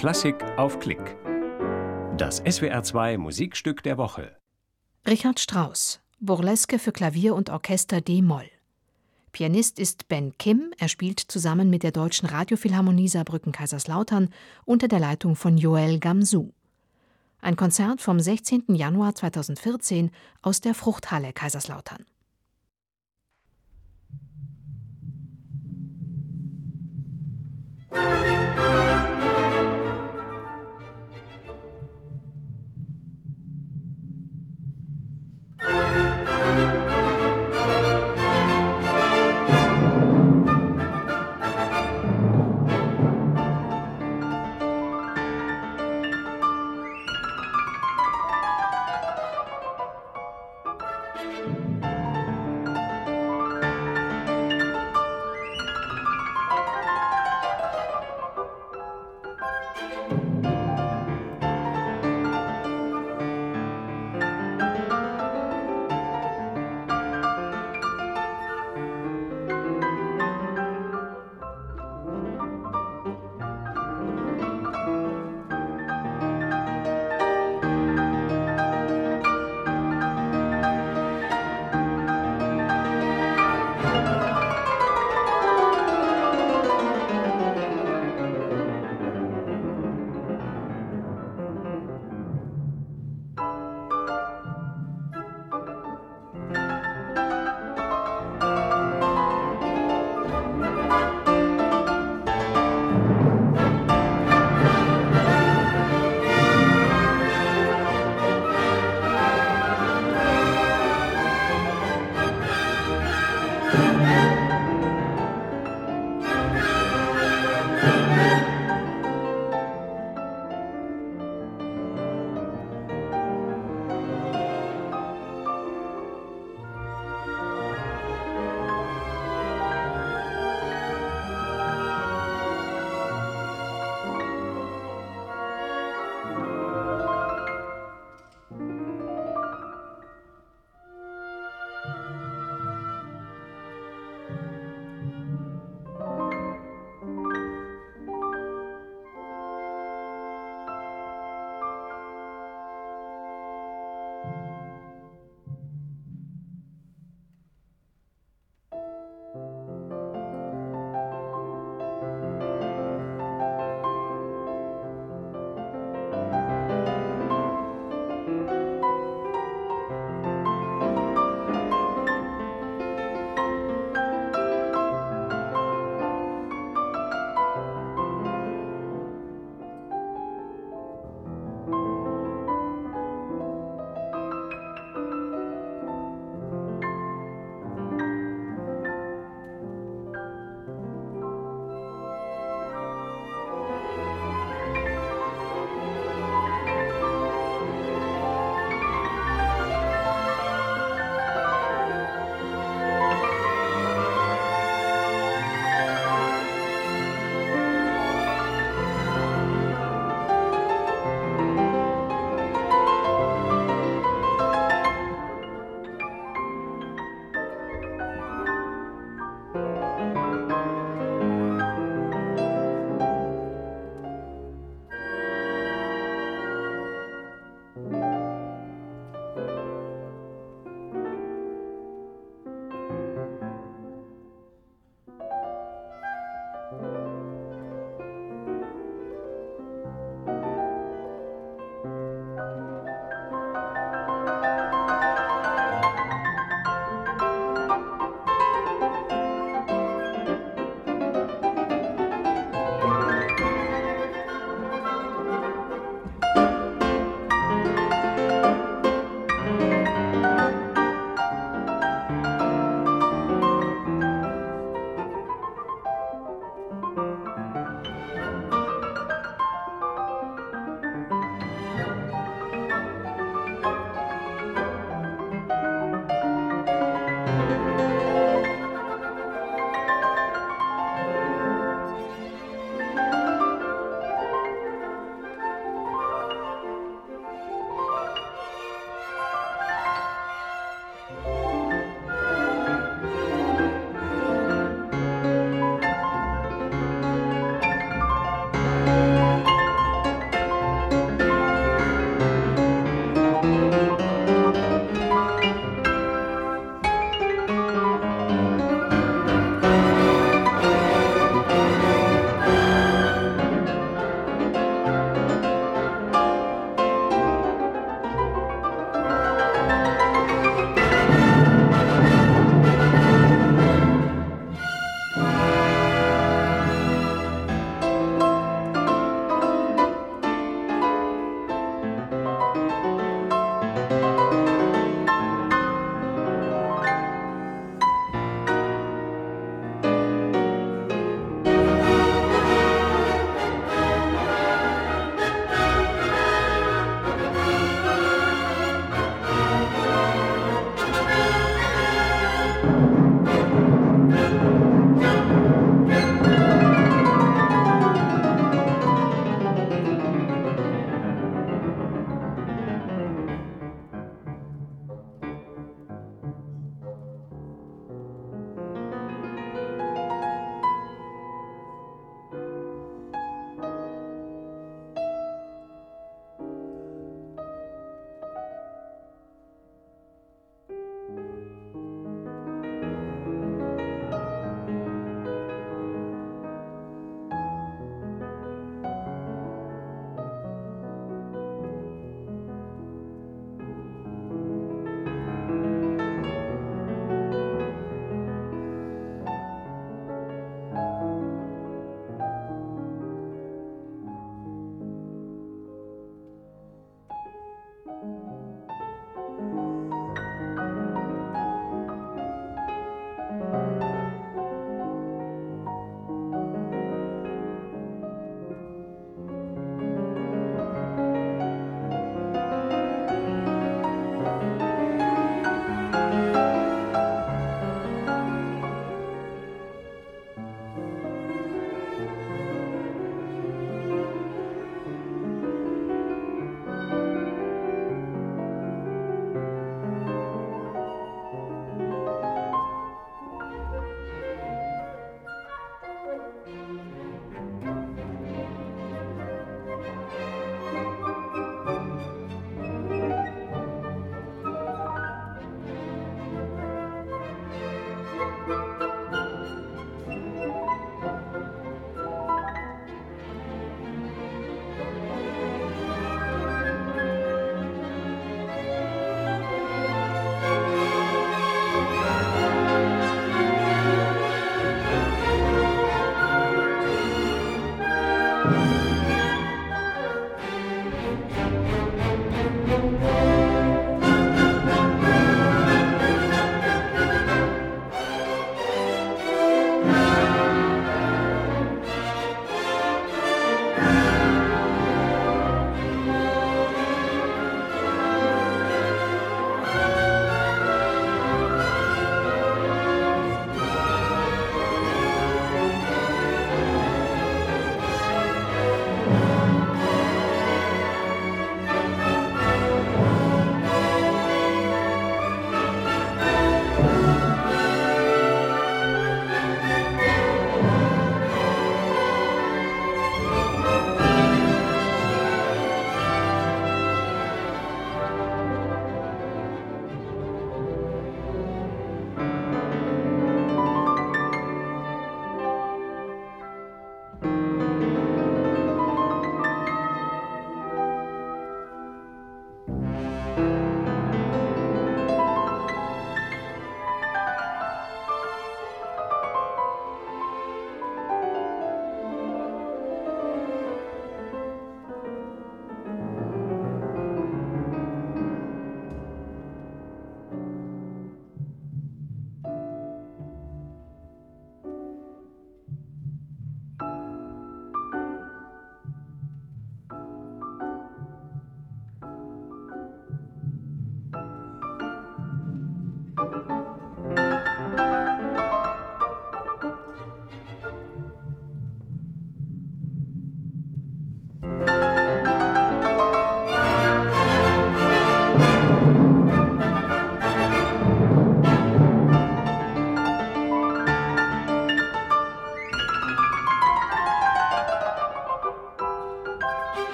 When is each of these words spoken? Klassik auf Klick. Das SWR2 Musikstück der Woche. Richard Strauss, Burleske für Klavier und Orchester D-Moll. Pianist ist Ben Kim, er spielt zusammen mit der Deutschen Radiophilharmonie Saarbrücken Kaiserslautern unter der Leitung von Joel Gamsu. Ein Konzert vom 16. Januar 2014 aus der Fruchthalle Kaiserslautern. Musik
Klassik 0.00 0.42
auf 0.56 0.78
Klick. 0.78 1.14
Das 2.16 2.42
SWR2 2.42 3.18
Musikstück 3.18 3.82
der 3.82 3.98
Woche. 3.98 4.34
Richard 5.06 5.38
Strauss, 5.38 6.00
Burleske 6.20 6.78
für 6.78 6.90
Klavier 6.90 7.34
und 7.34 7.50
Orchester 7.50 8.00
D-Moll. 8.00 8.48
Pianist 9.32 9.78
ist 9.78 10.08
Ben 10.08 10.32
Kim, 10.38 10.72
er 10.78 10.88
spielt 10.88 11.20
zusammen 11.20 11.68
mit 11.68 11.82
der 11.82 11.92
Deutschen 11.92 12.30
Radiophilharmonie 12.30 13.08
Saarbrücken 13.08 13.52
Kaiserslautern 13.52 14.30
unter 14.64 14.88
der 14.88 15.00
Leitung 15.00 15.36
von 15.36 15.58
Joel 15.58 15.98
Gamsu. 15.98 16.48
Ein 17.42 17.56
Konzert 17.56 18.00
vom 18.00 18.20
16. 18.20 18.74
Januar 18.74 19.14
2014 19.14 20.12
aus 20.40 20.62
der 20.62 20.72
Fruchthalle 20.72 21.34
Kaiserslautern. 21.34 22.06
Musik 27.90 28.39